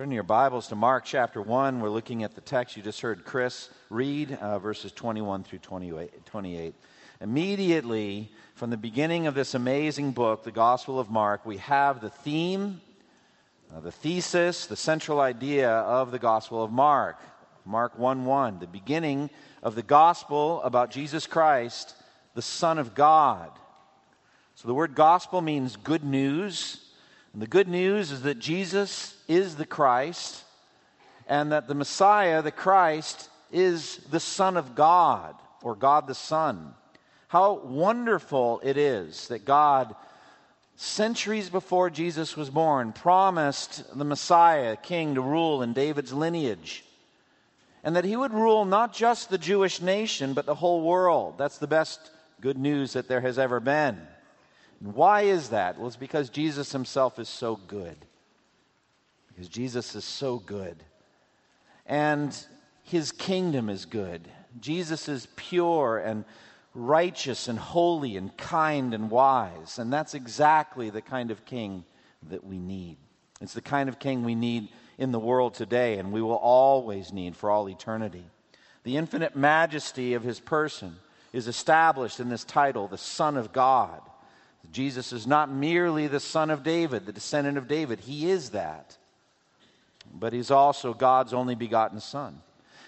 [0.00, 1.80] Turn your Bibles to Mark chapter 1.
[1.80, 6.74] We're looking at the text you just heard Chris read, uh, verses 21 through 28.
[7.20, 12.08] Immediately, from the beginning of this amazing book, the Gospel of Mark, we have the
[12.08, 12.80] theme,
[13.76, 17.18] uh, the thesis, the central idea of the Gospel of Mark.
[17.66, 19.28] Mark 1 1, the beginning
[19.62, 21.94] of the Gospel about Jesus Christ,
[22.34, 23.50] the Son of God.
[24.54, 26.86] So the word gospel means good news.
[27.34, 30.42] And the good news is that Jesus is the Christ
[31.28, 36.74] and that the Messiah, the Christ, is the Son of God or God the Son.
[37.28, 39.94] How wonderful it is that God,
[40.74, 46.84] centuries before Jesus was born, promised the Messiah, king, to rule in David's lineage.
[47.84, 51.38] And that he would rule not just the Jewish nation, but the whole world.
[51.38, 54.00] That's the best good news that there has ever been.
[54.80, 55.78] Why is that?
[55.78, 57.96] Well, it's because Jesus himself is so good.
[59.40, 60.76] Because Jesus is so good.
[61.86, 62.36] And
[62.82, 64.28] his kingdom is good.
[64.60, 66.26] Jesus is pure and
[66.74, 69.78] righteous and holy and kind and wise.
[69.78, 71.84] And that's exactly the kind of king
[72.28, 72.98] that we need.
[73.40, 74.68] It's the kind of king we need
[74.98, 78.26] in the world today and we will always need for all eternity.
[78.84, 80.96] The infinite majesty of his person
[81.32, 84.02] is established in this title, the Son of God.
[84.70, 88.00] Jesus is not merely the son of David, the descendant of David.
[88.00, 88.98] He is that.
[90.12, 92.42] But he's also God's only begotten son.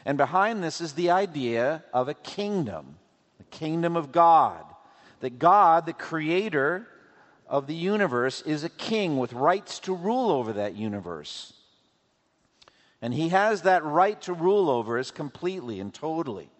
[0.04, 2.96] And behind this is the idea of a kingdom,
[3.38, 4.64] the kingdom of God.
[5.20, 6.88] That God, the creator
[7.46, 11.52] of the universe, is a king with rights to rule over that universe.
[13.00, 16.50] And he has that right to rule over us completely and totally.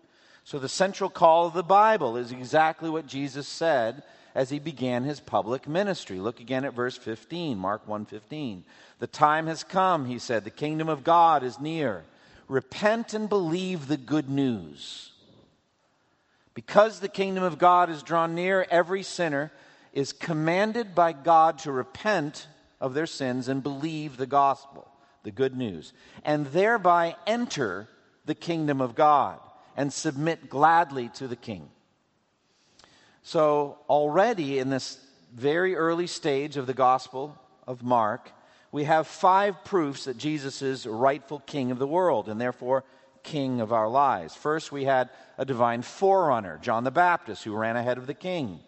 [0.44, 4.03] So the central call of the Bible is exactly what Jesus said
[4.34, 6.19] as he began his public ministry.
[6.19, 8.62] Look again at verse 15, Mark 1:15.
[8.98, 12.04] The time has come, he said, the kingdom of God is near.
[12.48, 15.12] Repent and believe the good news.
[16.54, 19.50] Because the kingdom of God is drawn near, every sinner
[19.92, 22.47] is commanded by God to repent
[22.81, 24.88] of their sins and believe the gospel,
[25.22, 25.92] the good news,
[26.25, 27.88] and thereby enter
[28.25, 29.38] the kingdom of God
[29.76, 31.69] and submit gladly to the king.
[33.22, 34.99] So, already in this
[35.33, 38.33] very early stage of the Gospel of Mark,
[38.72, 42.84] we have five proofs that Jesus is rightful king of the world and therefore
[43.22, 44.34] king of our lives.
[44.34, 48.59] First, we had a divine forerunner, John the Baptist, who ran ahead of the king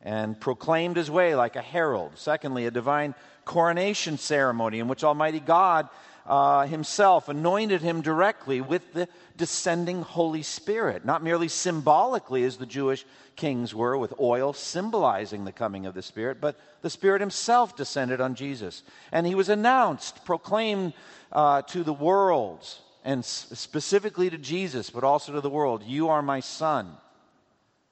[0.00, 2.12] and proclaimed his way like a herald.
[2.14, 5.88] Secondly, a divine coronation ceremony in which Almighty God
[6.28, 9.08] uh, himself anointed him directly with the
[9.38, 15.52] descending Holy Spirit, not merely symbolically as the Jewish kings were with oil symbolizing the
[15.52, 18.82] coming of the Spirit, but the Spirit himself descended on Jesus.
[19.10, 20.92] And he was announced, proclaimed
[21.32, 22.66] uh, to the world,
[23.04, 26.90] and specifically to Jesus, but also to the world You are my Son,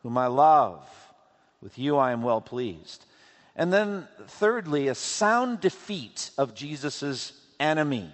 [0.03, 0.87] whom I love.
[1.63, 3.07] With you I am well pleased.
[3.55, 8.13] And then, thirdly, a sound defeat of Jesus' enemy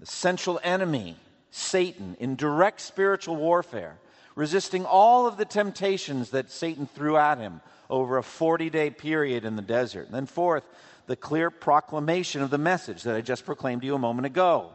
[0.00, 1.16] the central enemy,
[1.50, 3.96] Satan, in direct spiritual warfare,
[4.34, 7.60] resisting all of the temptations that Satan threw at him
[7.90, 10.06] over a 40 day period in the desert.
[10.06, 10.64] And then, fourth,
[11.06, 14.70] the clear proclamation of the message that I just proclaimed to you a moment ago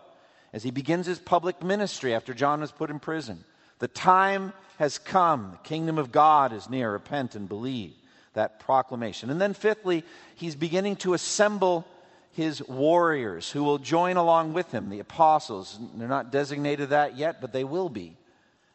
[0.52, 3.44] as he begins his public ministry after John was put in prison.
[3.80, 6.92] The time has come, the kingdom of God is near.
[6.92, 7.94] Repent and believe.
[8.34, 9.30] That proclamation.
[9.30, 10.04] And then, fifthly,
[10.36, 11.86] he's beginning to assemble
[12.34, 15.80] his warriors who will join along with him, the apostles.
[15.96, 18.18] They're not designated that yet, but they will be.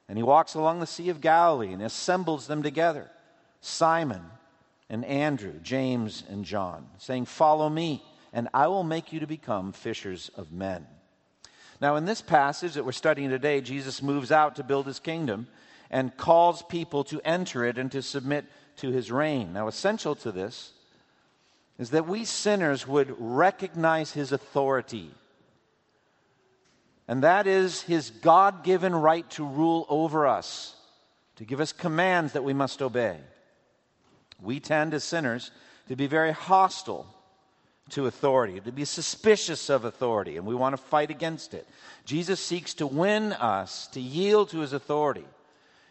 [0.08, 3.10] And he walks along the Sea of Galilee and assembles them together
[3.60, 4.22] Simon
[4.88, 8.02] and Andrew, James and John, saying, Follow me,
[8.32, 10.87] and I will make you to become fishers of men.
[11.81, 15.49] Now, in this passage that we're studying today, Jesus moves out to build his kingdom
[15.90, 18.46] and calls people to enter it and to submit
[18.76, 19.52] to his reign.
[19.52, 20.72] Now, essential to this
[21.78, 25.10] is that we sinners would recognize his authority.
[27.06, 30.75] And that is his God given right to rule over us,
[31.36, 33.16] to give us commands that we must obey.
[34.42, 35.50] We tend, as sinners,
[35.88, 37.06] to be very hostile
[37.90, 41.66] to authority, to be suspicious of authority, and we want to fight against it.
[42.04, 45.24] Jesus seeks to win us to yield to his authority.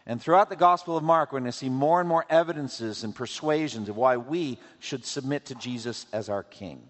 [0.09, 3.13] And throughout the Gospel of Mark, we're going to see more and more evidences and
[3.13, 6.81] persuasions of why we should submit to Jesus as our King.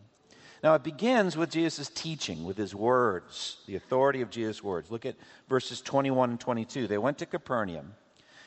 [0.64, 4.92] Now, it begins with Jesus' teaching, with his words, the authority of Jesus' words.
[4.92, 5.16] Look at
[5.50, 6.86] verses 21 and 22.
[6.86, 7.96] They went to Capernaum.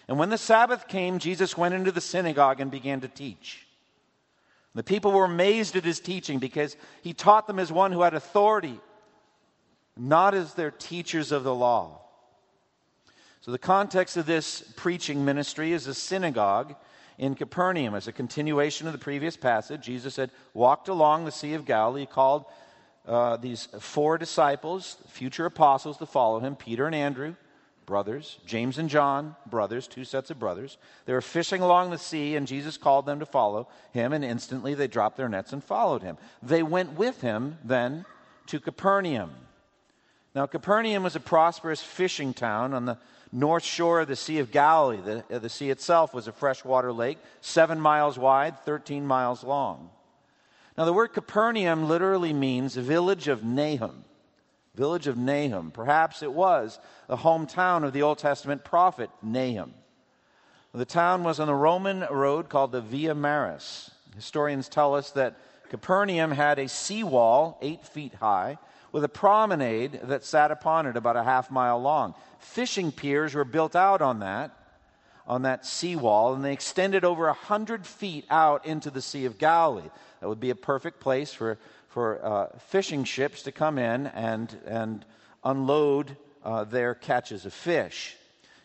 [0.06, 3.66] And when the Sabbath came, Jesus went into the synagogue and began to teach.
[4.76, 8.14] The people were amazed at his teaching because he taught them as one who had
[8.14, 8.78] authority,
[9.96, 12.02] not as their teachers of the law.
[13.42, 16.74] So, the context of this preaching ministry is a synagogue
[17.16, 17.94] in Capernaum.
[17.94, 22.04] As a continuation of the previous passage, Jesus had walked along the Sea of Galilee,
[22.04, 22.44] called
[23.06, 27.34] uh, these four disciples, future apostles, to follow him Peter and Andrew,
[27.86, 30.76] brothers, James and John, brothers, two sets of brothers.
[31.06, 34.74] They were fishing along the sea, and Jesus called them to follow him, and instantly
[34.74, 36.18] they dropped their nets and followed him.
[36.42, 38.04] They went with him then
[38.48, 39.30] to Capernaum.
[40.34, 42.98] Now, Capernaum was a prosperous fishing town on the
[43.32, 45.00] north shore of the Sea of Galilee.
[45.04, 49.90] The, uh, the sea itself was a freshwater lake, seven miles wide, 13 miles long.
[50.76, 54.04] Now, the word Capernaum literally means village of Nahum.
[54.74, 55.70] Village of Nahum.
[55.72, 56.78] Perhaps it was
[57.08, 59.74] the hometown of the Old Testament prophet Nahum.
[60.72, 63.90] The town was on the Roman road called the Via Maris.
[64.14, 65.36] Historians tell us that
[65.68, 68.58] Capernaum had a seawall eight feet high
[68.92, 72.14] with a promenade that sat upon it about a half mile long.
[72.38, 74.50] Fishing piers were built out on that,
[75.26, 79.38] on that seawall, and they extended over a hundred feet out into the Sea of
[79.38, 79.88] Galilee.
[80.20, 81.58] That would be a perfect place for,
[81.88, 85.04] for uh, fishing ships to come in and, and
[85.44, 88.16] unload uh, their catches of fish.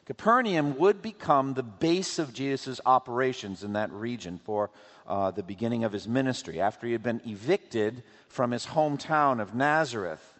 [0.05, 4.69] Capernaum would become the base of Jesus' operations in that region for
[5.07, 6.61] uh, the beginning of his ministry.
[6.61, 10.33] After he had been evicted from his hometown of Nazareth,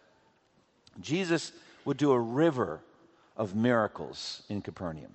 [0.99, 1.51] Jesus
[1.83, 2.81] would do a river
[3.35, 5.11] of miracles in Capernaum.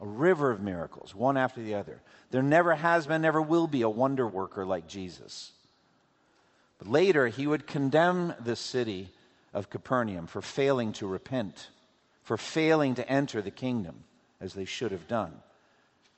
[0.00, 2.00] A river of miracles, one after the other.
[2.30, 5.52] There never has been, never will be a wonder worker like Jesus.
[6.78, 9.10] But later, he would condemn the city
[9.52, 11.68] of Capernaum for failing to repent,
[12.28, 14.04] for failing to enter the kingdom
[14.38, 15.32] as they should have done.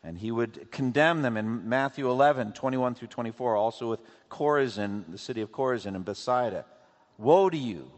[0.02, 5.18] And he would condemn them in Matthew 11, 21 through 24, also with Chorazin, the
[5.18, 6.64] city of Chorazin and Bethsaida.
[7.16, 7.92] Woe to you,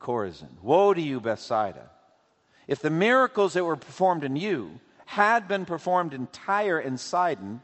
[0.00, 0.48] Chorazin!
[0.62, 1.90] Woe to you, Bethsaida!
[2.66, 7.60] If the miracles that were performed in you had been performed in Tyre and Sidon,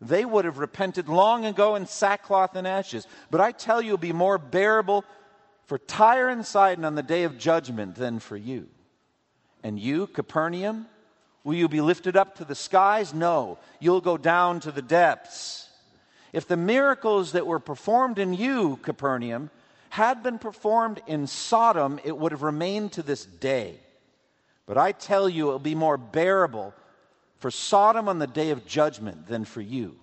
[0.00, 3.08] they would have repented long ago in sackcloth and ashes.
[3.32, 5.04] But I tell you, it'll be more bearable
[5.66, 8.68] for Tyre and Sidon on the day of judgment than for you.
[9.62, 10.86] And you, Capernaum,
[11.44, 13.12] Will you be lifted up to the skies?
[13.12, 15.68] No, you'll go down to the depths.
[16.32, 19.50] If the miracles that were performed in you, Capernaum,
[19.90, 23.74] had been performed in Sodom, it would have remained to this day.
[24.66, 26.72] But I tell you, it will be more bearable
[27.38, 29.96] for Sodom on the day of judgment than for you,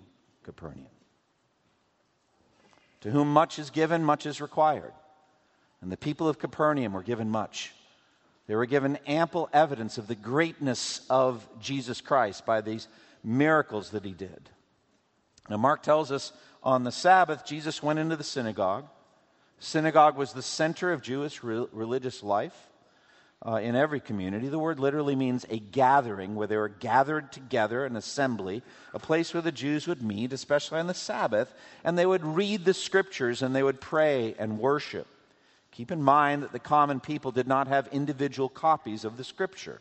[0.44, 0.86] Capernaum.
[3.00, 4.92] To whom much is given, much is required.
[5.80, 7.72] And the people of Capernaum were given much.
[8.50, 12.88] They were given ample evidence of the greatness of Jesus Christ by these
[13.22, 14.50] miracles that he did.
[15.48, 18.88] Now, Mark tells us on the Sabbath, Jesus went into the synagogue.
[19.60, 22.56] Synagogue was the center of Jewish re- religious life
[23.46, 24.48] uh, in every community.
[24.48, 29.32] The word literally means a gathering where they were gathered together, an assembly, a place
[29.32, 31.54] where the Jews would meet, especially on the Sabbath,
[31.84, 35.06] and they would read the scriptures and they would pray and worship.
[35.80, 39.80] Keep in mind that the common people did not have individual copies of the scripture.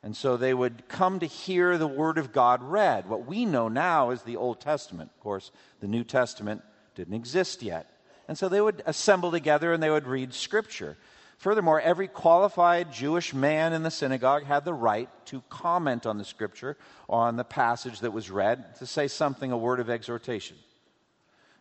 [0.00, 3.08] And so they would come to hear the word of God read.
[3.08, 5.10] What we know now is the Old Testament.
[5.12, 6.62] Of course, the New Testament
[6.94, 7.90] didn't exist yet.
[8.28, 10.96] And so they would assemble together and they would read scripture.
[11.36, 16.24] Furthermore, every qualified Jewish man in the synagogue had the right to comment on the
[16.24, 16.76] scripture
[17.08, 20.56] on the passage that was read, to say something, a word of exhortation.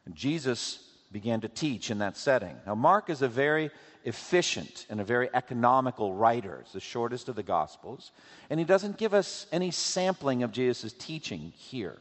[0.05, 2.55] And Jesus began to teach in that setting.
[2.65, 3.69] Now, Mark is a very
[4.03, 6.57] efficient and a very economical writer.
[6.61, 8.11] It's the shortest of the Gospels.
[8.49, 11.97] And he doesn't give us any sampling of Jesus' teaching here.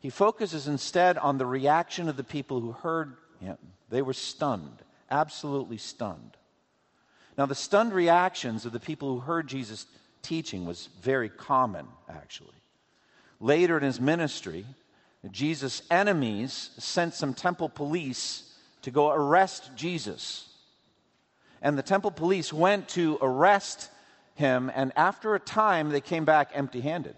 [0.00, 3.58] He focuses instead on the reaction of the people who heard him.
[3.90, 6.36] They were stunned, absolutely stunned.
[7.36, 9.86] Now, the stunned reactions of the people who heard Jesus'
[10.22, 12.54] teaching was very common, actually.
[13.40, 14.64] Later in his ministry,
[15.30, 20.48] Jesus' enemies sent some temple police to go arrest Jesus.
[21.60, 23.90] And the temple police went to arrest
[24.34, 27.16] him, and after a time, they came back empty handed.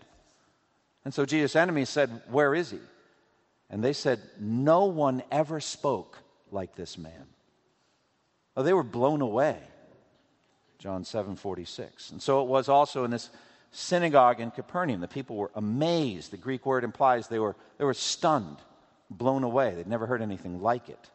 [1.04, 2.78] And so Jesus' enemies said, Where is he?
[3.70, 6.18] And they said, No one ever spoke
[6.50, 7.26] like this man.
[8.56, 9.58] They were blown away.
[10.78, 12.10] John 7 46.
[12.10, 13.30] And so it was also in this
[13.70, 15.00] synagogue in Capernaum.
[15.00, 16.30] The people were amazed.
[16.30, 18.56] The Greek word implies they were, they were stunned,
[19.10, 19.74] blown away.
[19.74, 21.10] They'd never heard anything like it.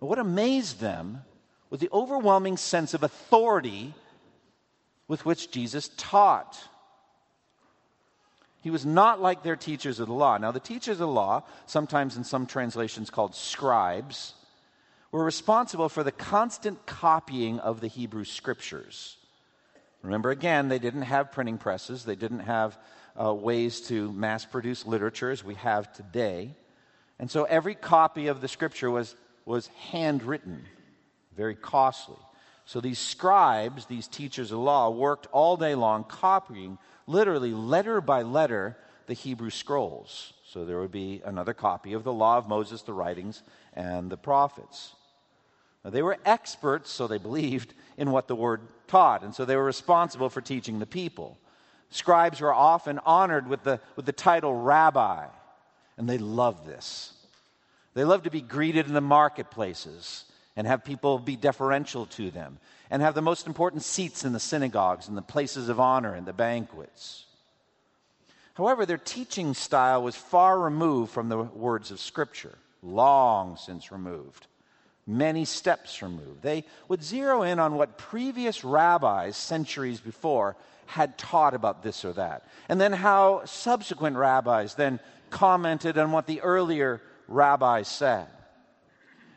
[0.00, 1.22] But what amazed them
[1.70, 3.94] was the overwhelming sense of authority
[5.06, 6.58] with which Jesus taught.
[8.62, 10.36] He was not like their teachers of the law.
[10.38, 14.34] Now, the teachers of the law, sometimes in some translations called scribes,
[15.10, 19.17] were responsible for the constant copying of the Hebrew scriptures.
[20.08, 22.78] Remember, again, they didn't have printing presses, they didn't have
[23.20, 26.54] uh, ways to mass produce literature as we have today.
[27.18, 30.64] And so every copy of the scripture was, was handwritten,
[31.36, 32.16] very costly.
[32.64, 38.22] So these scribes, these teachers of law, worked all day long copying, literally letter by
[38.22, 40.32] letter, the Hebrew scrolls.
[40.46, 43.42] So there would be another copy of the law of Moses, the writings,
[43.74, 44.94] and the prophets.
[45.84, 49.64] They were experts, so they believed, in what the word taught, and so they were
[49.64, 51.38] responsible for teaching the people.
[51.90, 55.26] Scribes were often honored with the, with the title rabbi,
[55.96, 57.14] and they loved this.
[57.94, 60.24] They loved to be greeted in the marketplaces
[60.56, 62.58] and have people be deferential to them
[62.90, 66.26] and have the most important seats in the synagogues and the places of honor and
[66.26, 67.24] the banquets.
[68.54, 74.47] However, their teaching style was far removed from the words of Scripture, long since removed
[75.08, 76.42] many steps removed.
[76.42, 80.54] They would zero in on what previous rabbis, centuries before,
[80.86, 85.00] had taught about this or that, and then how subsequent rabbis then
[85.30, 88.28] commented on what the earlier rabbis said.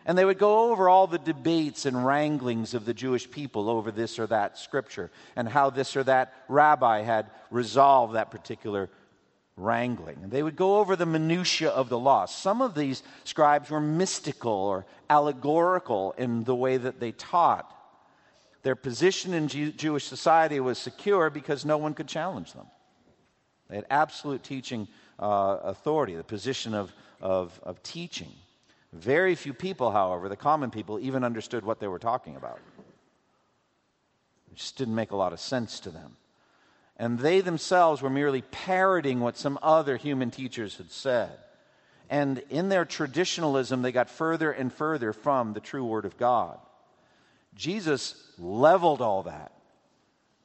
[0.05, 3.91] And they would go over all the debates and wranglings of the Jewish people over
[3.91, 8.89] this or that scripture and how this or that rabbi had resolved that particular
[9.57, 10.29] wrangling.
[10.29, 12.25] They would go over the minutiae of the law.
[12.25, 17.71] Some of these scribes were mystical or allegorical in the way that they taught.
[18.63, 22.67] Their position in Jewish society was secure because no one could challenge them.
[23.69, 24.87] They had absolute teaching
[25.19, 28.31] uh, authority, the position of, of, of teaching.
[28.93, 32.59] Very few people, however, the common people, even understood what they were talking about.
[34.51, 36.17] It just didn't make a lot of sense to them
[37.01, 41.31] and they themselves were merely parroting what some other human teachers had said.
[42.11, 46.59] And in their traditionalism, they got further and further from the true Word of God.
[47.55, 49.51] Jesus leveled all that,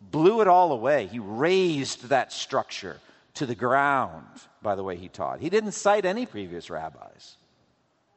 [0.00, 1.08] blew it all away.
[1.08, 3.00] He razed that structure
[3.34, 4.24] to the ground
[4.62, 5.40] by the way he taught.
[5.40, 7.36] He didn't cite any previous rabbis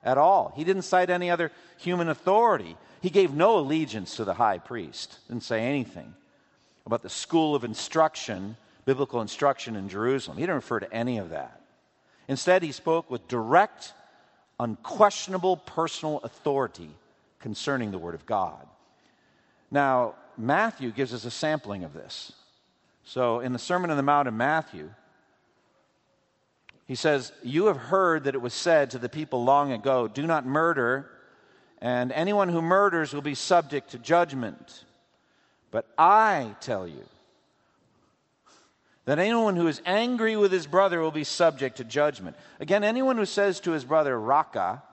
[0.02, 2.78] at all, he didn't cite any other human authority.
[3.02, 6.14] He gave no allegiance to the high priest, didn't say anything
[6.90, 10.38] about the school of instruction, biblical instruction in Jerusalem.
[10.38, 11.62] He didn't refer to any of that.
[12.28, 13.94] Instead, he spoke with direct,
[14.60, 16.90] unquestionable personal authority
[17.40, 18.66] concerning the Word of God.
[19.70, 22.32] Now, Matthew gives us a sampling of this.
[23.04, 24.90] So, in the Sermon on the Mount in Matthew,
[26.88, 30.26] he says, You have heard that it was said to the people long ago, Do
[30.26, 31.08] not murder,
[31.84, 34.86] and anyone who murders will be subject to judgment.
[35.72, 37.04] But I tell you
[39.06, 42.36] that anyone who is angry with his brother will be subject to judgment.
[42.60, 44.84] Again, anyone who says to his brother, Raca,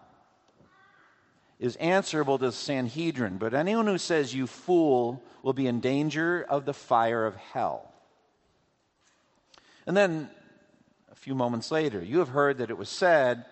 [1.58, 6.44] is answerable to the Sanhedrin, but anyone who says, You fool, will be in danger
[6.48, 7.92] of the fire of hell.
[9.86, 10.28] And then
[11.10, 13.44] a few moments later, you have heard that it was said,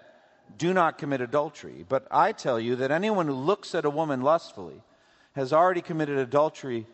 [0.59, 1.87] Do not commit adultery.
[1.89, 4.83] But I tell you that anyone who looks at a woman lustfully
[5.35, 6.87] has already committed adultery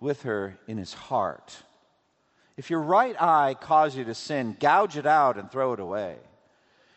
[0.00, 1.56] with her in his heart.
[2.56, 6.16] If your right eye cause you to sin, gouge it out and throw it away.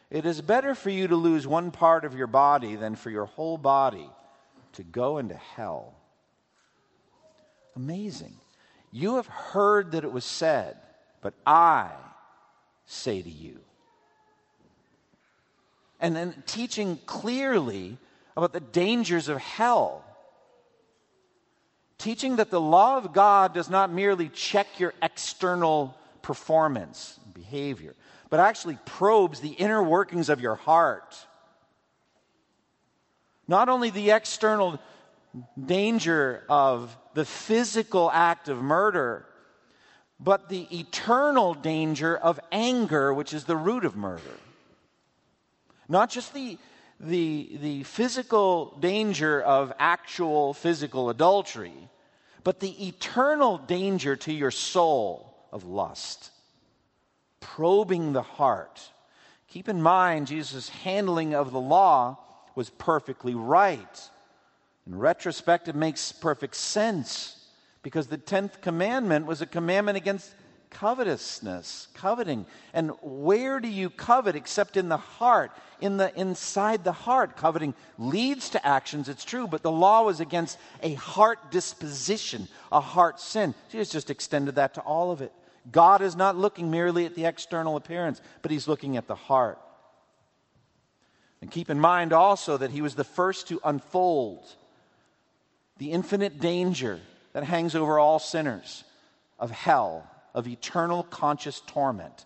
[0.09, 3.25] It is better for you to lose one part of your body than for your
[3.25, 4.09] whole body
[4.73, 5.93] to go into hell.
[7.75, 8.33] Amazing.
[8.91, 10.75] You have heard that it was said,
[11.21, 11.91] but I
[12.85, 13.59] say to you.
[15.99, 17.97] And then teaching clearly
[18.35, 20.03] about the dangers of hell
[22.01, 27.95] teaching that the law of God does not merely check your external performance, behavior,
[28.31, 31.15] but actually probes the inner workings of your heart.
[33.47, 34.79] Not only the external
[35.63, 39.27] danger of the physical act of murder,
[40.19, 44.37] but the eternal danger of anger, which is the root of murder.
[45.87, 46.57] Not just the
[47.01, 51.89] the, the physical danger of actual physical adultery,
[52.43, 56.31] but the eternal danger to your soul of lust.
[57.39, 58.91] Probing the heart,
[59.51, 62.17] Keep in mind, Jesus' handling of the law
[62.55, 64.09] was perfectly right.
[64.87, 67.35] In retrospect, it makes perfect sense
[67.83, 70.33] because the 10th commandment was a commandment against
[70.71, 72.45] covetousness, coveting.
[72.73, 77.37] And where do you covet except in the heart, in the inside the heart?
[77.37, 82.79] Coveting leads to actions, it's true, but the law was against a heart disposition, a
[82.79, 83.53] heart sin.
[83.69, 85.31] Jesus just extended that to all of it.
[85.71, 89.59] God is not looking merely at the external appearance, but he's looking at the heart.
[91.41, 94.45] And keep in mind also that he was the first to unfold
[95.77, 96.99] the infinite danger
[97.33, 98.83] that hangs over all sinners
[99.39, 102.25] of hell of eternal conscious torment.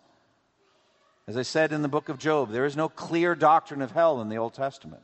[1.27, 4.21] As I said in the book of Job, there is no clear doctrine of hell
[4.21, 5.01] in the Old Testament.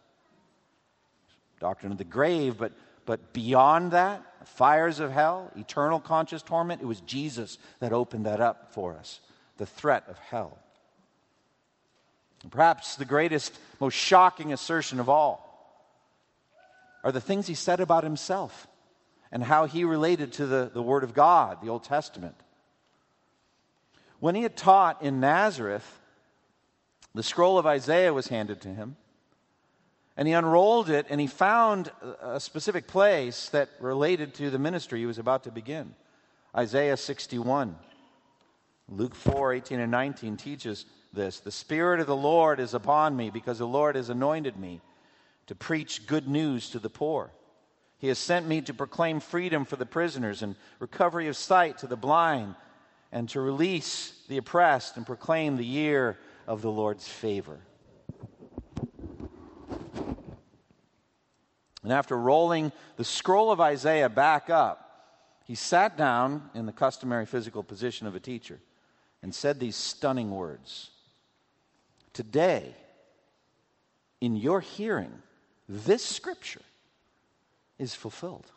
[1.59, 2.73] Doctrine of the grave, but,
[3.05, 8.39] but beyond that, fires of hell, eternal conscious torment, it was Jesus that opened that
[8.39, 9.19] up for us.
[9.57, 10.59] The threat of hell.
[12.43, 15.47] And perhaps the greatest, most shocking assertion of all
[17.03, 18.67] are the things he said about himself
[19.31, 22.35] and how he related to the, the Word of God, the Old Testament.
[24.21, 25.99] When he had taught in Nazareth,
[27.15, 28.95] the scroll of Isaiah was handed to him.
[30.15, 34.99] And he unrolled it and he found a specific place that related to the ministry
[34.99, 35.95] he was about to begin
[36.55, 37.75] Isaiah 61.
[38.89, 41.39] Luke 4 18 and 19 teaches this.
[41.39, 44.81] The Spirit of the Lord is upon me because the Lord has anointed me
[45.47, 47.31] to preach good news to the poor.
[47.97, 51.87] He has sent me to proclaim freedom for the prisoners and recovery of sight to
[51.87, 52.53] the blind
[53.11, 57.59] and to release the oppressed and proclaim the year of the Lord's favor.
[61.83, 64.87] And after rolling the scroll of Isaiah back up,
[65.45, 68.59] he sat down in the customary physical position of a teacher
[69.23, 70.91] and said these stunning words
[72.13, 72.75] Today,
[74.19, 75.13] in your hearing,
[75.67, 76.61] this scripture
[77.79, 78.51] is fulfilled.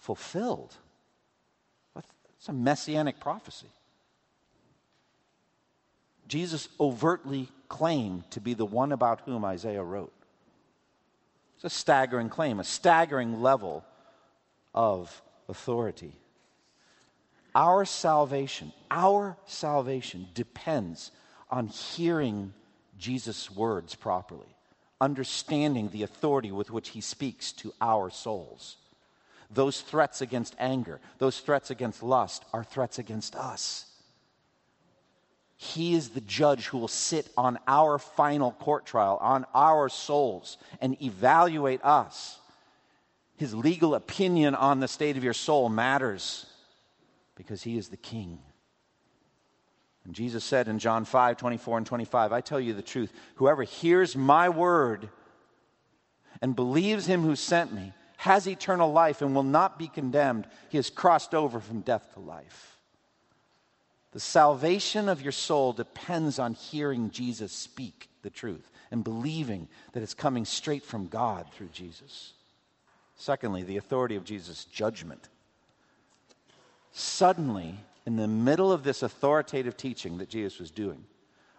[0.00, 0.74] Fulfilled.
[2.38, 3.68] It's a messianic prophecy.
[6.26, 10.12] Jesus overtly claimed to be the one about whom Isaiah wrote.
[11.56, 13.84] It's a staggering claim, a staggering level
[14.74, 16.14] of authority.
[17.54, 21.10] Our salvation, our salvation depends
[21.50, 22.54] on hearing
[22.96, 24.56] Jesus' words properly,
[25.00, 28.76] understanding the authority with which he speaks to our souls.
[29.52, 33.86] Those threats against anger, those threats against lust, are threats against us.
[35.56, 40.56] He is the judge who will sit on our final court trial, on our souls,
[40.80, 42.38] and evaluate us.
[43.36, 46.46] His legal opinion on the state of your soul matters
[47.34, 48.38] because he is the king.
[50.04, 53.62] And Jesus said in John 5 24 and 25, I tell you the truth, whoever
[53.62, 55.10] hears my word
[56.40, 60.46] and believes him who sent me has eternal life and will not be condemned.
[60.68, 62.76] He has crossed over from death to life.
[64.12, 70.02] The salvation of your soul depends on hearing Jesus speak the truth and believing that
[70.02, 72.34] it's coming straight from God through Jesus.
[73.16, 75.30] Secondly, the authority of Jesus' judgment.
[76.92, 81.06] Suddenly, in the middle of this authoritative teaching that Jesus was doing,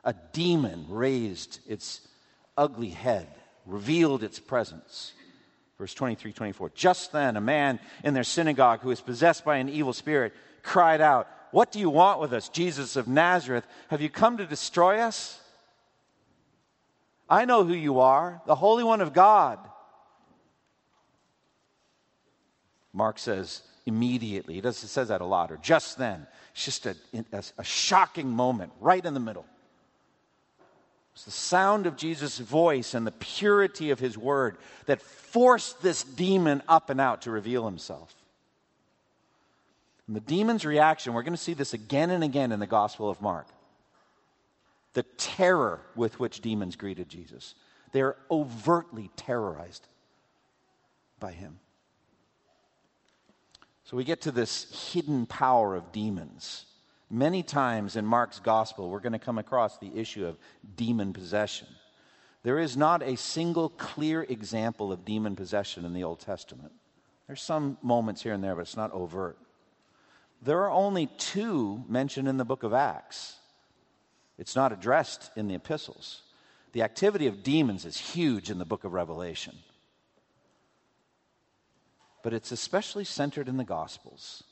[0.03, 2.07] a demon raised its
[2.55, 3.27] ugly head,
[3.65, 5.13] revealed its presence.
[5.81, 6.71] Verse 23 24.
[6.75, 11.01] Just then, a man in their synagogue who was possessed by an evil spirit cried
[11.01, 13.65] out, What do you want with us, Jesus of Nazareth?
[13.87, 15.41] Have you come to destroy us?
[17.27, 19.57] I know who you are, the Holy One of God.
[22.93, 24.53] Mark says immediately.
[24.53, 26.27] He, does, says that a lot, or just then.
[26.53, 26.95] It's just a,
[27.57, 29.47] a shocking moment right in the middle.
[31.21, 34.57] It's the sound of Jesus' voice and the purity of his word
[34.87, 38.11] that forced this demon up and out to reveal himself.
[40.07, 43.07] And the demon's reaction, we're going to see this again and again in the Gospel
[43.07, 43.45] of Mark.
[44.93, 47.53] The terror with which demons greeted Jesus.
[47.91, 49.87] They're overtly terrorized
[51.19, 51.59] by him.
[53.83, 56.65] So we get to this hidden power of demons.
[57.13, 60.37] Many times in Mark's gospel, we're going to come across the issue of
[60.77, 61.67] demon possession.
[62.43, 66.71] There is not a single clear example of demon possession in the Old Testament.
[67.27, 69.37] There's some moments here and there, but it's not overt.
[70.41, 73.35] There are only two mentioned in the book of Acts.
[74.37, 76.21] It's not addressed in the epistles.
[76.71, 79.57] The activity of demons is huge in the book of Revelation.
[82.23, 84.45] But it's especially centered in the Gospels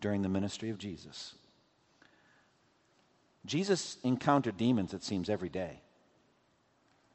[0.00, 1.36] during the ministry of Jesus.
[3.46, 5.80] Jesus encountered demons, it seems, every day.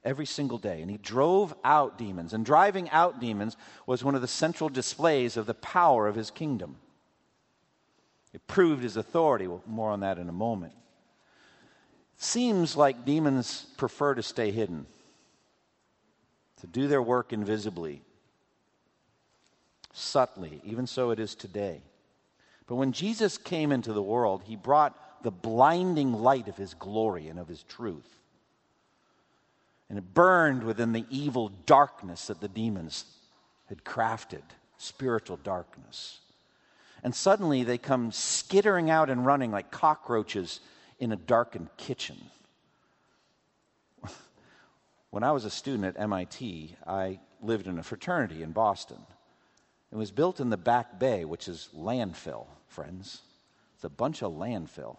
[0.04, 0.82] Every single day.
[0.82, 2.34] And he drove out demons.
[2.34, 6.32] And driving out demons was one of the central displays of the power of his
[6.32, 6.78] kingdom.
[8.34, 9.48] It proved his authority.
[9.66, 10.74] more on that in a moment.
[12.18, 14.86] It seems like demons prefer to stay hidden,
[16.62, 18.02] to do their work invisibly,
[19.94, 20.62] subtly.
[20.64, 21.82] Even so, it is today.
[22.68, 27.30] But when Jesus came into the world, he brought the blinding light of his glory
[27.30, 28.08] and of his truth.
[29.90, 33.06] And it burned within the evil darkness that the demons
[33.66, 34.44] had crafted,
[34.78, 36.20] spiritual darkness.
[37.04, 40.60] And suddenly they come skittering out and running like cockroaches
[41.00, 42.18] in a darkened kitchen.
[45.10, 49.00] when I was a student at MIT, I lived in a fraternity in Boston.
[49.92, 53.24] It was built in the back bay, which is landfill, friends.
[53.74, 54.98] It's a bunch of landfill.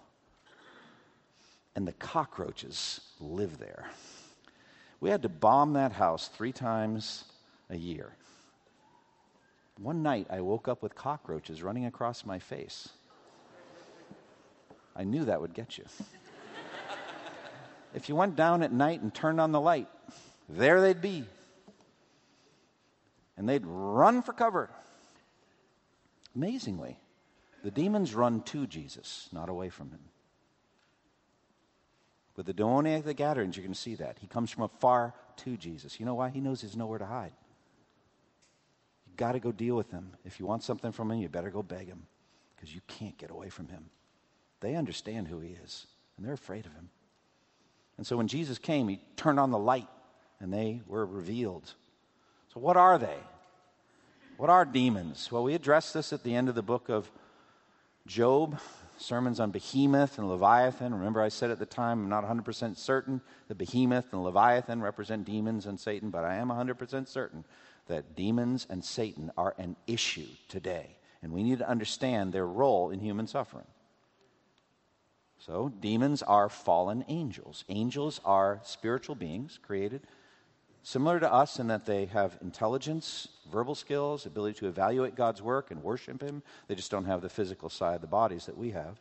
[1.77, 3.89] And the cockroaches live there.
[4.99, 7.25] We had to bomb that house three times
[7.69, 8.17] a year.
[9.79, 12.89] One night I woke up with cockroaches running across my face.
[14.97, 15.85] I knew that would get you.
[17.95, 19.89] if you went down at night and turned on the light,
[20.49, 21.25] there they'd be.
[23.37, 24.71] And they'd run for cover.
[26.35, 26.99] Amazingly,
[27.63, 30.01] the demons run to Jesus, not away from him.
[32.37, 34.19] With the demoniac the Gadarenes, you're going to see that.
[34.21, 35.99] He comes from afar to Jesus.
[35.99, 36.29] You know why?
[36.29, 37.33] He knows there's nowhere to hide
[39.17, 40.13] you got to go deal with him.
[40.25, 42.03] If you want something from him, you better go beg him
[42.55, 43.87] because you can't get away from him.
[44.61, 46.91] They understand who he is, and they're afraid of him.
[47.97, 49.89] And so when Jesus came, he turned on the light,
[50.39, 51.73] and they were revealed.
[52.53, 53.17] So, what are they?
[54.37, 55.33] What are demons?
[55.33, 57.11] Well, we addressed this at the end of the book of
[58.07, 58.59] Job,
[58.99, 60.95] sermons on Behemoth and Leviathan.
[60.95, 65.25] Remember, I said at the time, I'm not 100% certain that Behemoth and Leviathan represent
[65.25, 67.45] demons and Satan, but I am 100% certain
[67.87, 72.91] that demons and Satan are an issue today, and we need to understand their role
[72.91, 73.67] in human suffering.
[75.39, 77.65] So, demons are fallen angels.
[77.69, 80.03] Angels are spiritual beings created
[80.87, 85.73] similar to us in that they have intelligence, verbal skills, ability to evaluate God's work
[85.73, 86.45] and worship Him.
[86.69, 89.01] They just don't have the physical side, of the bodies that we have.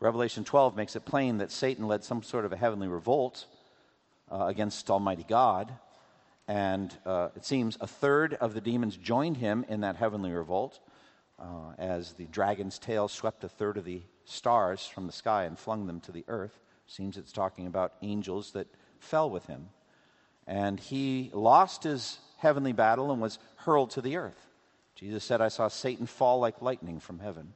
[0.00, 3.44] Revelation 12 makes it plain that Satan led some sort of a heavenly revolt
[4.30, 5.70] uh, against Almighty God.
[6.48, 10.80] And uh, it seems a third of the demons joined him in that heavenly revolt
[11.38, 15.58] uh, as the dragon's tail swept a third of the stars from the sky and
[15.58, 16.58] flung them to the earth.
[16.86, 18.66] Seems it's talking about angels that
[18.98, 19.68] fell with him.
[20.46, 24.46] And he lost his heavenly battle and was hurled to the earth.
[24.96, 27.54] Jesus said, I saw Satan fall like lightning from heaven.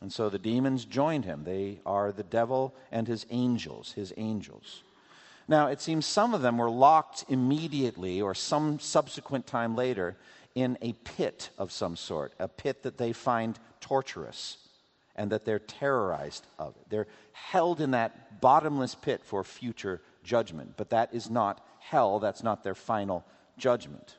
[0.00, 1.44] And so the demons joined him.
[1.44, 4.82] They are the devil and his angels, his angels.
[5.48, 10.16] Now, it seems some of them were locked immediately or some subsequent time later
[10.54, 14.58] in a pit of some sort, a pit that they find torturous
[15.16, 16.90] and that they're terrorized of it.
[16.90, 22.42] They're held in that bottomless pit for future judgment, but that is not hell, that's
[22.42, 23.24] not their final
[23.56, 24.16] judgment.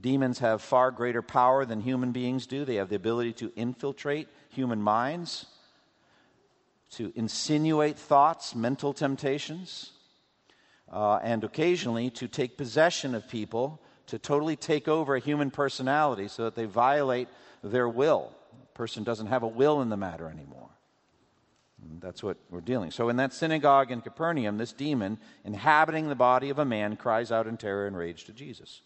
[0.00, 2.64] Demons have far greater power than human beings do.
[2.64, 5.46] They have the ability to infiltrate human minds
[6.90, 9.92] to insinuate thoughts, mental temptations,
[10.90, 16.26] uh, and occasionally to take possession of people, to totally take over a human personality
[16.26, 17.28] so that they violate
[17.62, 18.32] their will.
[18.60, 20.70] The person doesn't have a will in the matter anymore.
[22.00, 22.90] That's what we're dealing.
[22.90, 27.32] So in that synagogue in Capernaum, this demon inhabiting the body of a man cries
[27.32, 28.82] out in terror and rage to Jesus.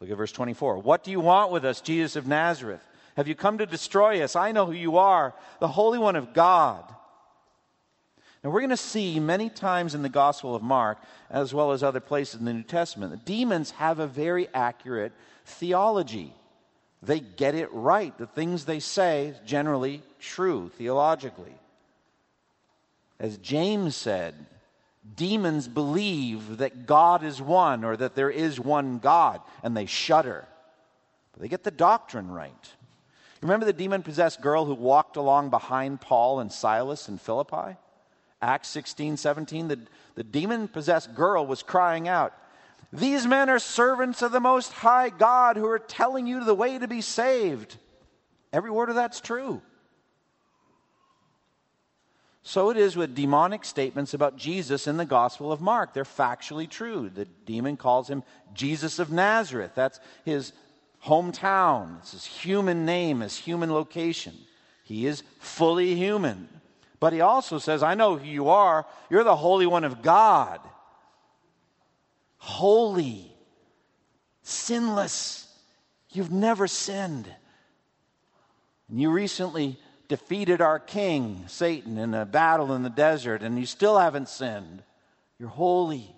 [0.00, 0.78] Look at verse 24.
[0.78, 2.82] What do you want with us, Jesus of Nazareth?
[3.16, 4.36] Have you come to destroy us?
[4.36, 6.84] I know who you are, the Holy One of God.
[8.42, 10.98] Now, we're going to see many times in the Gospel of Mark,
[11.30, 15.12] as well as other places in the New Testament, that demons have a very accurate
[15.46, 16.34] theology.
[17.02, 18.16] They get it right.
[18.18, 21.54] The things they say generally true theologically.
[23.18, 24.34] As James said,
[25.16, 30.46] demons believe that God is one or that there is one God, and they shudder.
[31.32, 32.70] But they get the doctrine right.
[33.42, 37.76] Remember the demon possessed girl who walked along behind Paul and Silas in Philippi?
[38.40, 39.68] Acts 16, 17.
[39.68, 39.78] The,
[40.14, 42.32] the demon possessed girl was crying out,
[42.92, 46.78] These men are servants of the Most High God who are telling you the way
[46.78, 47.76] to be saved.
[48.52, 49.60] Every word of that's true.
[52.46, 55.94] So it is with demonic statements about Jesus in the Gospel of Mark.
[55.94, 57.08] They're factually true.
[57.08, 59.72] The demon calls him Jesus of Nazareth.
[59.74, 60.52] That's his
[61.02, 62.00] hometown.
[62.00, 64.34] It's his human name, his human location.
[64.82, 66.48] He is fully human.
[67.00, 68.84] But he also says, I know who you are.
[69.08, 70.60] You're the Holy One of God.
[72.36, 73.34] Holy,
[74.42, 75.48] sinless.
[76.10, 77.26] You've never sinned.
[78.90, 79.78] And you recently
[80.08, 84.82] defeated our king, Satan, in a battle in the desert, and you still haven't sinned.
[85.38, 86.14] You're holy.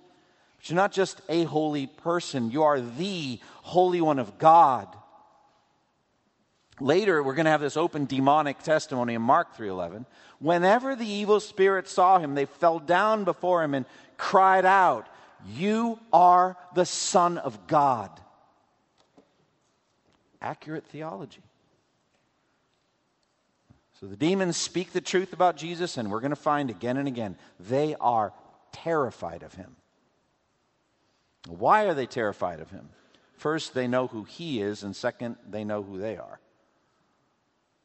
[0.58, 4.88] But you're not just a holy person, you are the Holy One of God.
[6.78, 10.04] Later, we're going to have this open demonic testimony in Mark 3:11.
[10.40, 13.86] Whenever the evil spirits saw him, they fell down before him and
[14.18, 15.06] cried out,
[15.46, 18.10] "You are the Son of God."
[20.42, 21.42] Accurate theology.
[24.00, 27.08] So the demons speak the truth about Jesus, and we're going to find again and
[27.08, 28.34] again they are
[28.72, 29.76] terrified of him.
[31.48, 32.90] Why are they terrified of him?
[33.36, 36.40] First, they know who he is, and second, they know who they are.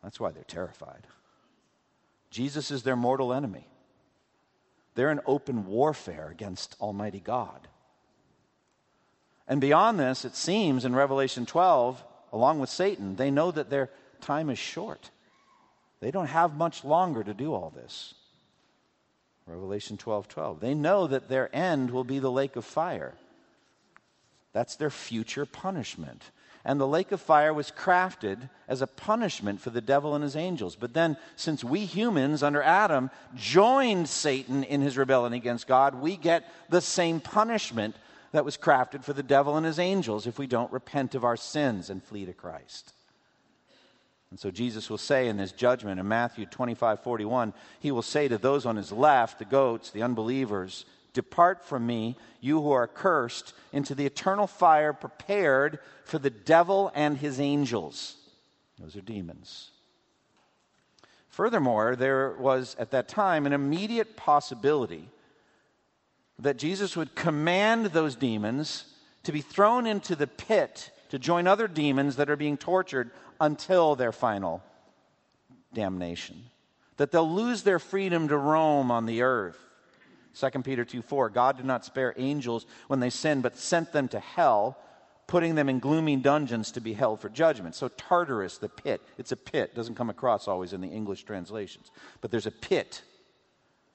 [0.04, 1.08] That's why they're terrified.
[2.30, 3.68] Jesus is their mortal enemy.
[4.96, 7.68] They're in open warfare against Almighty God.
[9.48, 13.90] And beyond this, it seems in Revelation 12, along with Satan, they know that their
[14.22, 15.12] time is short.
[16.02, 18.16] They don't have much longer to do all this.
[19.48, 20.60] Revelation 12 12.
[20.60, 23.14] They know that their end will be the lake of fire.
[24.54, 26.24] That's their future punishment.
[26.64, 30.36] And the lake of fire was crafted as a punishment for the devil and his
[30.36, 30.76] angels.
[30.76, 36.18] But then, since we humans under Adam joined Satan in his rebellion against God, we
[36.18, 37.96] get the same punishment
[38.32, 41.38] that was crafted for the devil and his angels if we don't repent of our
[41.38, 42.94] sins and flee to Christ.
[44.32, 48.28] And so Jesus will say in his judgment in Matthew 25 41, he will say
[48.28, 52.88] to those on his left, the goats, the unbelievers, Depart from me, you who are
[52.88, 58.16] cursed, into the eternal fire prepared for the devil and his angels.
[58.80, 59.72] Those are demons.
[61.28, 65.10] Furthermore, there was at that time an immediate possibility
[66.40, 68.86] that Jesus would command those demons
[69.24, 73.96] to be thrown into the pit to join other demons that are being tortured until
[73.96, 74.64] their final
[75.74, 76.46] damnation.
[76.96, 79.60] That they'll lose their freedom to roam on the earth.
[80.40, 84.08] 2 Peter 2 4, God did not spare angels when they sinned, but sent them
[84.08, 84.78] to hell,
[85.28, 87.76] putting them in gloomy dungeons to be held for judgment.
[87.76, 91.92] So, Tartarus, the pit, it's a pit, doesn't come across always in the English translations,
[92.22, 93.02] but there's a pit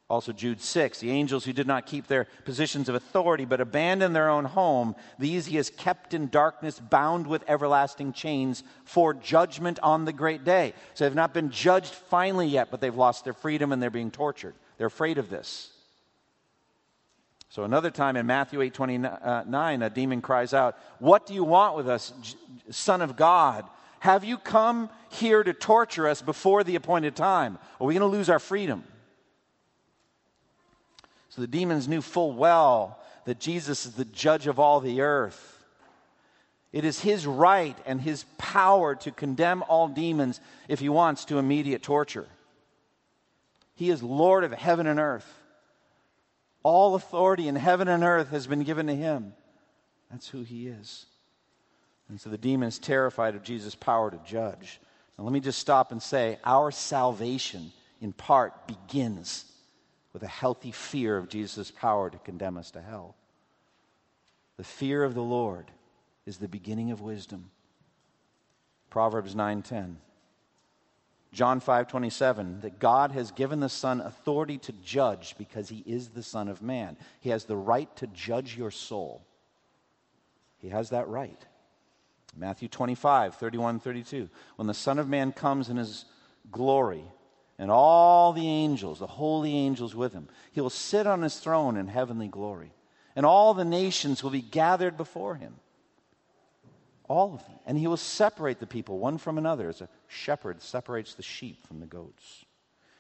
[0.09, 4.15] also, Jude 6, the angels who did not keep their positions of authority but abandoned
[4.15, 9.81] their own home, these he has kept in darkness, bound with everlasting chains for judgment
[9.83, 10.75] on the great day.
[10.95, 14.13] So they've not been judged finally yet, but they've lost their freedom and they're being
[14.13, 14.55] tortured.
[14.79, 15.73] They're afraid of this.
[17.49, 21.43] So another time in Matthew 8 29, uh, a demon cries out, What do you
[21.43, 22.13] want with us,
[22.71, 23.65] Son of God?
[23.99, 27.59] Have you come here to torture us before the appointed time?
[27.81, 28.85] Are we going to lose our freedom?
[31.37, 35.63] So the demons knew full well that Jesus is the judge of all the earth.
[36.73, 41.39] It is his right and his power to condemn all demons if he wants to
[41.39, 42.27] immediate torture.
[43.75, 45.31] He is Lord of heaven and earth.
[46.63, 49.35] All authority in heaven and earth has been given to him.
[50.11, 51.05] That's who he is.
[52.09, 54.81] And so the demon is terrified of Jesus' power to judge.
[55.19, 59.45] Now, let me just stop and say our salvation, in part, begins
[60.17, 63.15] with a healthy fear of Jesus' power to condemn us to hell.
[64.57, 65.71] The fear of the Lord
[66.25, 67.51] is the beginning of wisdom.
[68.89, 70.01] Proverbs 9:10.
[71.33, 76.23] John 5:27 that God has given the Son authority to judge because he is the
[76.23, 76.97] Son of man.
[77.21, 79.23] He has the right to judge your soul.
[80.57, 81.45] He has that right.
[82.35, 84.31] Matthew 25, 31, 32.
[84.57, 86.07] When the Son of Man comes in his
[86.51, 87.05] glory
[87.59, 90.29] and all the angels, the holy angels with him.
[90.53, 92.73] He will sit on his throne in heavenly glory,
[93.15, 95.57] and all the nations will be gathered before him.
[97.09, 97.59] All of them.
[97.67, 101.67] And he will separate the people one from another as a shepherd separates the sheep
[101.67, 102.46] from the goats.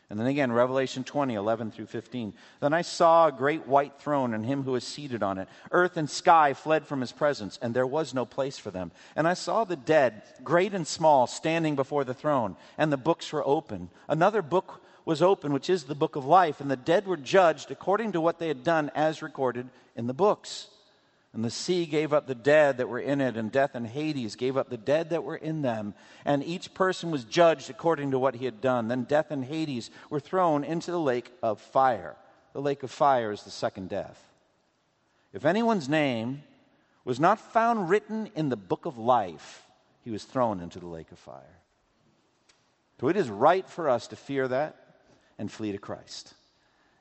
[0.08, 2.32] And then again, Revelation 20, 11 through 15.
[2.60, 5.48] Then I saw a great white throne and him who was seated on it.
[5.72, 8.92] Earth and sky fled from his presence, and there was no place for them.
[9.16, 13.32] And I saw the dead, great and small, standing before the throne, and the books
[13.32, 13.90] were open.
[14.08, 17.72] Another book was open, which is the book of life, and the dead were judged
[17.72, 20.68] according to what they had done as recorded in the books.
[21.36, 24.36] And the sea gave up the dead that were in it, and death and Hades
[24.36, 25.92] gave up the dead that were in them.
[26.24, 28.88] And each person was judged according to what he had done.
[28.88, 32.16] Then death and Hades were thrown into the lake of fire.
[32.54, 34.18] The lake of fire is the second death.
[35.34, 36.42] If anyone's name
[37.04, 39.66] was not found written in the book of life,
[40.04, 41.60] he was thrown into the lake of fire.
[42.98, 44.74] So it is right for us to fear that.
[45.38, 46.32] and flee to Christ.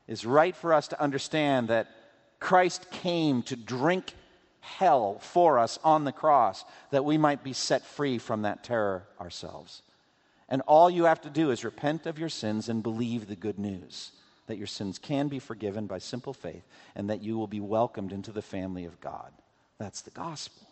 [0.10, 1.88] It's right for us to understand that
[2.42, 4.14] Christ came to drink
[4.66, 9.04] hell for us on the cross that we might be set free from that terror
[9.20, 9.82] ourselves.
[10.50, 13.58] And all you have to do is repent of your sins and believe the good
[13.60, 14.12] news
[14.48, 16.64] that your sins can be forgiven by simple faith
[16.96, 19.32] and that you will be welcomed into the family of God.
[19.80, 20.68] That's the gospel.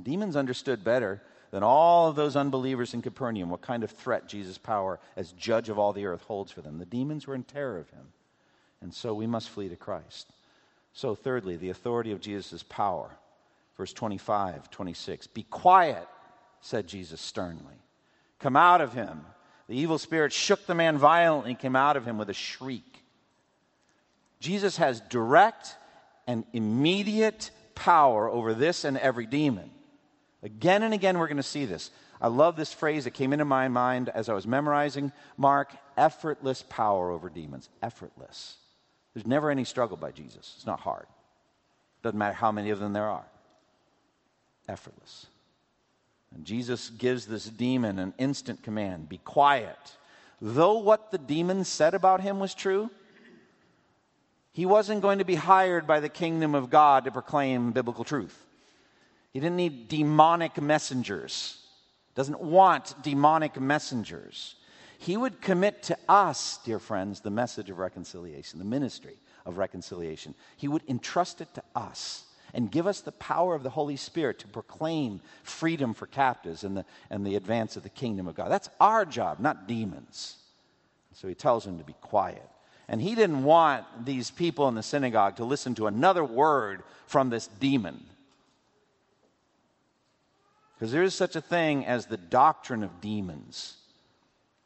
[0.00, 1.20] Demons understood better
[1.50, 5.68] than all of those unbelievers in Capernaum what kind of threat Jesus' power as judge
[5.68, 6.78] of all the earth holds for them.
[6.78, 8.12] The demons were in terror of him.
[8.80, 10.32] And so we must flee to Christ.
[10.92, 13.10] So, thirdly, the authority of Jesus' power.
[13.76, 15.26] Verse 25, 26.
[15.28, 16.06] Be quiet,
[16.60, 17.74] said Jesus sternly.
[18.38, 19.24] Come out of him.
[19.68, 23.04] The evil spirit shook the man violently, and came out of him with a shriek.
[24.40, 25.76] Jesus has direct
[26.26, 29.70] and immediate power over this and every demon.
[30.42, 31.90] Again and again, we're going to see this.
[32.20, 36.64] I love this phrase that came into my mind as I was memorizing Mark effortless
[36.68, 37.68] power over demons.
[37.82, 38.56] Effortless.
[39.14, 40.54] There's never any struggle by Jesus.
[40.56, 41.06] It's not hard.
[42.02, 43.26] Doesn't matter how many of them there are.
[44.68, 45.26] Effortless.
[46.34, 49.96] And Jesus gives this demon an instant command be quiet.
[50.40, 52.90] Though what the demon said about him was true,
[54.52, 58.36] he wasn't going to be hired by the kingdom of God to proclaim biblical truth.
[59.32, 61.58] He didn't need demonic messengers.
[62.14, 64.56] Doesn't want demonic messengers.
[65.02, 70.32] He would commit to us, dear friends, the message of reconciliation, the ministry of reconciliation.
[70.56, 72.22] He would entrust it to us
[72.54, 76.76] and give us the power of the Holy Spirit to proclaim freedom for captives and
[76.76, 78.48] the, and the advance of the kingdom of God.
[78.48, 80.36] That's our job, not demons.
[81.14, 82.48] So he tells them to be quiet.
[82.86, 87.28] And he didn't want these people in the synagogue to listen to another word from
[87.28, 88.04] this demon.
[90.76, 93.78] Because there is such a thing as the doctrine of demons.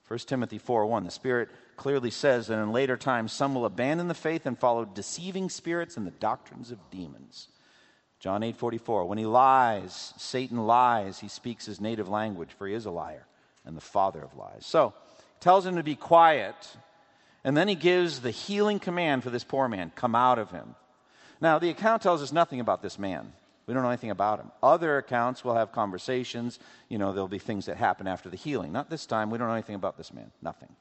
[0.08, 4.08] 1 Timothy 4 1, the Spirit clearly says that in later times some will abandon
[4.08, 7.48] the faith and follow deceiving spirits and the doctrines of demons.
[8.20, 12.74] John 8 44, when he lies, Satan lies, he speaks his native language, for he
[12.74, 13.26] is a liar
[13.64, 14.64] and the father of lies.
[14.64, 14.94] So,
[15.40, 16.54] tells him to be quiet,
[17.44, 20.76] and then he gives the healing command for this poor man come out of him.
[21.40, 23.32] Now, the account tells us nothing about this man.
[23.66, 24.52] We don't know anything about him.
[24.62, 26.58] Other accounts will have conversations.
[26.88, 28.72] You know, there'll be things that happen after the healing.
[28.72, 29.30] Not this time.
[29.30, 30.30] We don't know anything about this man.
[30.40, 30.74] Nothing.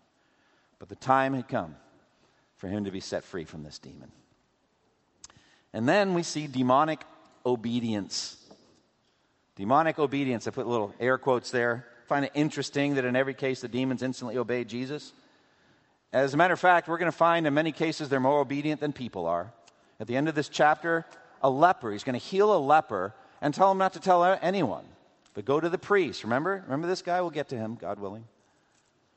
[0.78, 1.76] But the time had come
[2.58, 4.12] for him to be set free from this demon.
[5.74, 7.04] And then we see demonic
[7.45, 8.38] obedience.
[9.56, 10.48] Demonic obedience.
[10.48, 11.88] I put little air quotes there.
[12.06, 15.12] Find it interesting that in every case the demons instantly obeyed Jesus.
[16.13, 18.80] As a matter of fact, we're going to find in many cases they're more obedient
[18.80, 19.52] than people are.
[20.00, 21.06] At the end of this chapter,
[21.45, 21.91] a leper.
[21.91, 24.84] He's going to heal a leper and tell him not to tell anyone,
[25.36, 26.23] but go to the priest.
[26.23, 26.63] Remember?
[26.65, 27.21] Remember this guy?
[27.21, 28.25] We'll get to him, God willing.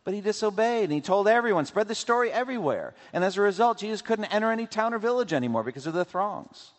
[0.04, 2.94] But he disobeyed and he told everyone, spread the story everywhere.
[3.14, 6.04] And as a result, Jesus couldn't enter any town or village anymore because of the
[6.04, 6.72] throngs.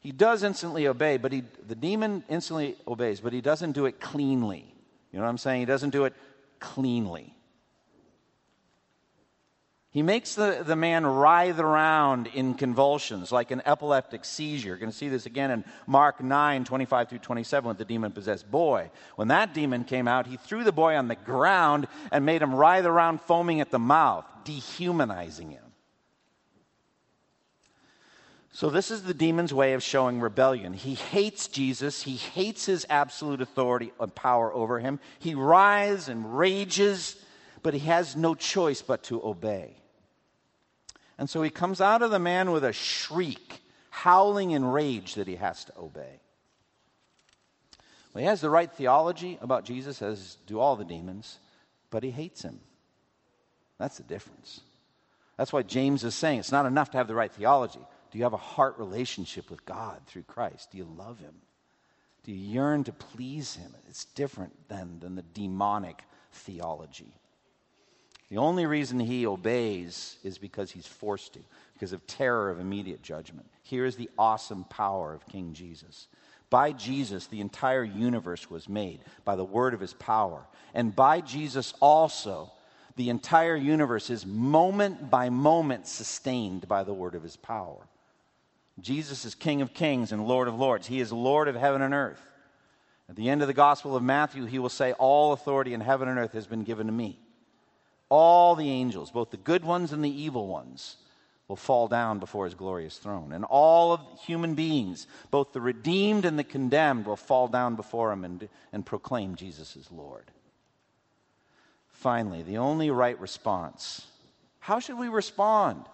[0.00, 3.98] He does instantly obey, but he, the demon instantly obeys, but he doesn't do it
[3.98, 4.74] cleanly.
[5.10, 5.60] You know what I'm saying?
[5.60, 6.14] He doesn't do it
[6.58, 7.34] cleanly.
[9.92, 14.68] He makes the, the man writhe around in convulsions like an epileptic seizure.
[14.68, 18.12] You're going to see this again in Mark 9, 25 through 27 with the demon
[18.12, 18.92] possessed boy.
[19.16, 22.54] When that demon came out, he threw the boy on the ground and made him
[22.54, 25.64] writhe around, foaming at the mouth, dehumanizing him.
[28.52, 30.72] So, this is the demon's way of showing rebellion.
[30.72, 32.02] He hates Jesus.
[32.02, 35.00] He hates his absolute authority and power over him.
[35.18, 37.16] He writhes and rages,
[37.62, 39.79] but he has no choice but to obey.
[41.20, 45.28] And so he comes out of the man with a shriek, howling in rage that
[45.28, 46.18] he has to obey.
[48.14, 51.38] Well, he has the right theology about Jesus, as do all the demons,
[51.90, 52.58] but he hates him.
[53.76, 54.62] That's the difference.
[55.36, 57.86] That's why James is saying it's not enough to have the right theology.
[58.10, 60.70] Do you have a heart relationship with God through Christ?
[60.70, 61.34] Do you love him?
[62.24, 63.74] Do you yearn to please him?
[63.90, 66.02] It's different than, than the demonic
[66.32, 67.12] theology.
[68.30, 71.40] The only reason he obeys is because he's forced to,
[71.74, 73.46] because of terror of immediate judgment.
[73.62, 76.06] Here is the awesome power of King Jesus.
[76.48, 80.46] By Jesus, the entire universe was made by the word of his power.
[80.74, 82.52] And by Jesus also,
[82.94, 87.84] the entire universe is moment by moment sustained by the word of his power.
[88.80, 90.86] Jesus is King of kings and Lord of lords.
[90.86, 92.22] He is Lord of heaven and earth.
[93.08, 96.08] At the end of the Gospel of Matthew, he will say, All authority in heaven
[96.08, 97.18] and earth has been given to me
[98.10, 100.96] all the angels, both the good ones and the evil ones,
[101.48, 103.32] will fall down before his glorious throne.
[103.32, 108.12] And all of human beings, both the redeemed and the condemned, will fall down before
[108.12, 110.30] him and, and proclaim Jesus as Lord.
[111.90, 114.06] Finally, the only right response.
[114.60, 115.84] How should we respond?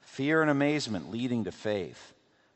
[0.00, 2.12] Fear and amazement leading to faith.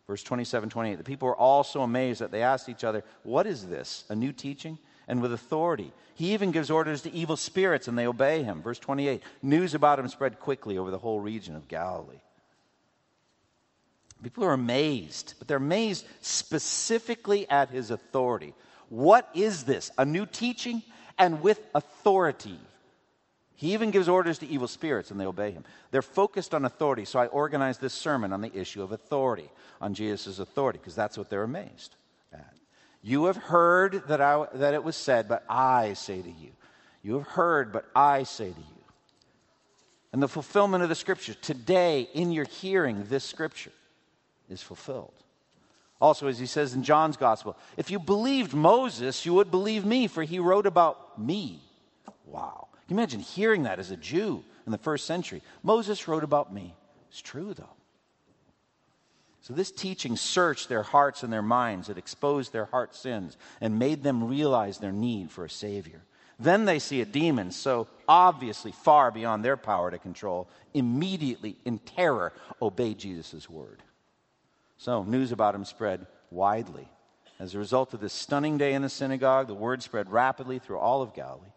[0.06, 0.96] Verse 27 28.
[0.96, 4.04] The people were all so amazed that they asked each other, What is this?
[4.08, 4.78] A new teaching?
[5.10, 5.92] And with authority.
[6.14, 8.62] He even gives orders to evil spirits and they obey him.
[8.62, 9.22] Verse 28.
[9.42, 12.20] News about him spread quickly over the whole region of Galilee.
[14.22, 18.54] People are amazed, but they're amazed specifically at his authority.
[18.88, 19.90] What is this?
[19.98, 20.82] A new teaching?
[21.20, 22.58] and with authority.
[23.54, 25.64] He even gives orders to evil spirits and they obey him.
[25.90, 29.50] They're focused on authority, so I organized this sermon on the issue of authority,
[29.82, 31.94] on Jesus' authority, because that's what they're amazed
[32.32, 32.54] at.
[33.02, 36.50] You have heard that, I, that it was said, but I say to you.
[37.02, 38.84] You have heard, but I say to you.
[40.12, 43.72] And the fulfillment of the scripture, today in your hearing, this scripture
[44.48, 45.14] is fulfilled.
[46.00, 50.06] Also, as he says in John's gospel, if you believed Moses, you would believe me,
[50.06, 51.60] for he wrote about me.
[52.26, 52.68] Wow.
[52.88, 55.42] Can you imagine hearing that as a Jew in the first century?
[55.62, 56.74] Moses wrote about me.
[57.10, 57.68] It's true, though.
[59.42, 61.88] So, this teaching searched their hearts and their minds.
[61.88, 66.02] It exposed their heart sins and made them realize their need for a Savior.
[66.38, 71.78] Then they see a demon so obviously far beyond their power to control, immediately, in
[71.78, 73.82] terror, obey Jesus' word.
[74.76, 76.88] So, news about him spread widely.
[77.38, 80.78] As a result of this stunning day in the synagogue, the word spread rapidly through
[80.78, 81.52] all of Galilee.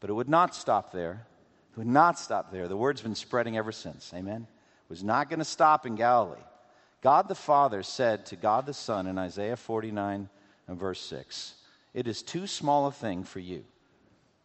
[0.00, 1.26] But it would not stop there.
[1.72, 2.66] It would not stop there.
[2.66, 4.12] The word's been spreading ever since.
[4.12, 4.48] Amen?
[4.48, 6.42] It was not going to stop in Galilee.
[7.02, 10.28] God the Father said to God the Son in Isaiah 49
[10.68, 11.54] and verse 6
[11.94, 13.64] It is too small a thing for you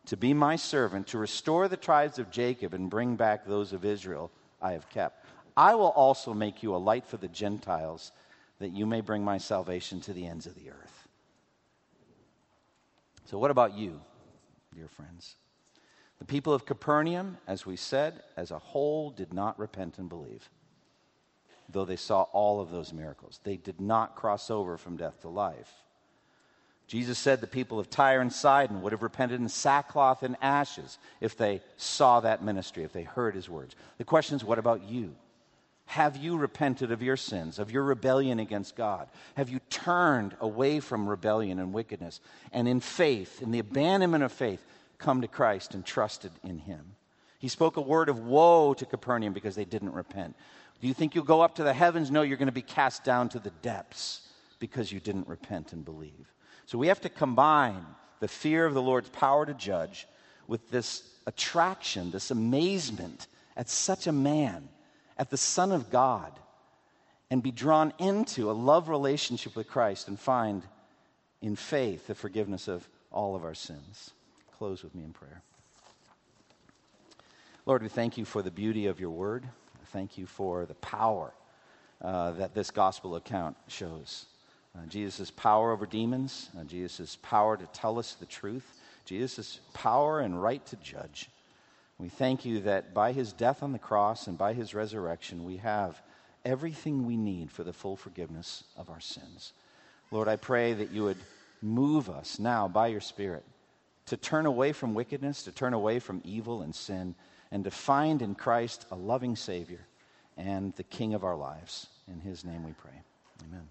[0.07, 3.85] to be my servant, to restore the tribes of Jacob and bring back those of
[3.85, 4.31] Israel
[4.61, 5.25] I have kept.
[5.57, 8.11] I will also make you a light for the Gentiles,
[8.59, 11.07] that you may bring my salvation to the ends of the earth.
[13.25, 14.01] So, what about you,
[14.73, 15.35] dear friends?
[16.19, 20.49] The people of Capernaum, as we said, as a whole, did not repent and believe,
[21.69, 23.39] though they saw all of those miracles.
[23.43, 25.71] They did not cross over from death to life.
[26.87, 30.99] Jesus said the people of Tyre and Sidon would have repented in sackcloth and ashes
[31.19, 33.75] if they saw that ministry, if they heard his words.
[33.97, 35.15] The question is, what about you?
[35.87, 39.07] Have you repented of your sins, of your rebellion against God?
[39.35, 44.31] Have you turned away from rebellion and wickedness and in faith, in the abandonment of
[44.31, 44.63] faith,
[44.97, 46.95] come to Christ and trusted in Him?
[47.37, 50.35] He spoke a word of woe to Capernaum because they didn't repent.
[50.81, 52.11] Do you think you'll go up to the heavens?
[52.11, 54.21] No, you're going to be cast down to the depths
[54.59, 56.33] because you didn't repent and believe.
[56.65, 57.85] So we have to combine
[58.19, 60.07] the fear of the Lord's power to judge
[60.47, 64.69] with this attraction, this amazement at such a man
[65.17, 66.31] at the Son of God
[67.31, 70.63] and be drawn into a love relationship with Christ and find
[71.41, 74.11] in faith the forgiveness of all of our sins.
[74.57, 75.41] Close with me in prayer.
[77.65, 79.47] Lord, we thank you for the beauty of your word.
[79.95, 81.31] Thank you for the power
[82.01, 84.25] uh, that this gospel account shows.
[84.77, 90.19] Uh, Jesus' power over demons, uh, Jesus' power to tell us the truth, Jesus' power
[90.19, 91.29] and right to judge.
[91.97, 95.55] We thank you that by his death on the cross and by his resurrection, we
[95.57, 96.01] have
[96.43, 99.53] everything we need for the full forgiveness of our sins.
[100.11, 101.19] Lord, I pray that you would
[101.61, 103.45] move us now by your Spirit
[104.07, 107.15] to turn away from wickedness, to turn away from evil and sin,
[107.51, 109.87] and to find in Christ a loving Savior
[110.37, 111.87] and the King of our lives.
[112.11, 113.01] In his name we pray.
[113.47, 113.67] Amen.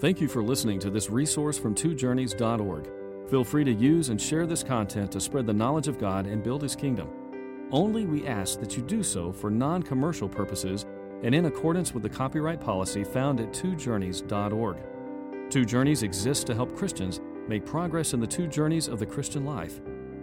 [0.00, 2.90] Thank you for listening to this resource from twojourneys.org.
[3.28, 6.42] Feel free to use and share this content to spread the knowledge of God and
[6.42, 7.10] build His kingdom.
[7.70, 10.86] Only we ask that you do so for non commercial purposes
[11.22, 14.78] and in accordance with the copyright policy found at twojourneys.org.
[15.50, 19.44] Two Journeys exists to help Christians make progress in the two journeys of the Christian
[19.44, 19.80] life